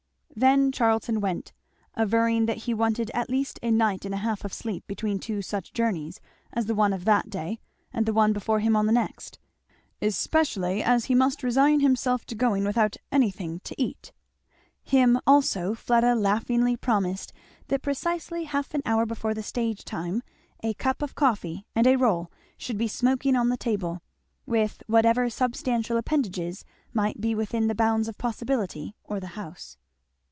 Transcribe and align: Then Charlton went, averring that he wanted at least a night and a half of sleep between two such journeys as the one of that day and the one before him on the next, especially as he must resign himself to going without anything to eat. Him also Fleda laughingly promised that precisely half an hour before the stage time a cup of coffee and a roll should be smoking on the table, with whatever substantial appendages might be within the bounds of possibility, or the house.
Then 0.33 0.71
Charlton 0.71 1.19
went, 1.21 1.53
averring 1.93 2.47
that 2.47 2.59
he 2.59 2.73
wanted 2.73 3.11
at 3.13 3.29
least 3.29 3.59
a 3.61 3.69
night 3.69 4.05
and 4.05 4.13
a 4.15 4.19
half 4.19 4.43
of 4.43 4.53
sleep 4.53 4.83
between 4.87 5.19
two 5.19 5.41
such 5.43 5.73
journeys 5.73 6.19
as 6.53 6.65
the 6.65 6.73
one 6.73 6.93
of 6.93 7.03
that 7.05 7.29
day 7.29 7.59
and 7.93 8.05
the 8.05 8.13
one 8.13 8.33
before 8.33 8.59
him 8.59 8.75
on 8.75 8.87
the 8.87 8.93
next, 8.93 9.37
especially 10.01 10.81
as 10.81 11.05
he 11.05 11.13
must 11.15 11.43
resign 11.43 11.81
himself 11.81 12.25
to 12.25 12.33
going 12.33 12.63
without 12.63 12.95
anything 13.11 13.59
to 13.65 13.79
eat. 13.79 14.13
Him 14.81 15.19
also 15.27 15.75
Fleda 15.75 16.15
laughingly 16.15 16.75
promised 16.77 17.33
that 17.67 17.83
precisely 17.83 18.45
half 18.45 18.73
an 18.73 18.81
hour 18.83 19.05
before 19.05 19.35
the 19.35 19.43
stage 19.43 19.83
time 19.85 20.23
a 20.63 20.73
cup 20.73 21.03
of 21.03 21.13
coffee 21.13 21.65
and 21.75 21.85
a 21.85 21.97
roll 21.97 22.31
should 22.57 22.79
be 22.79 22.87
smoking 22.87 23.35
on 23.35 23.49
the 23.49 23.57
table, 23.57 24.01
with 24.47 24.81
whatever 24.87 25.29
substantial 25.29 25.97
appendages 25.97 26.65
might 26.93 27.19
be 27.21 27.35
within 27.35 27.67
the 27.67 27.75
bounds 27.75 28.07
of 28.07 28.17
possibility, 28.17 28.95
or 29.03 29.19
the 29.19 29.27
house. 29.37 29.77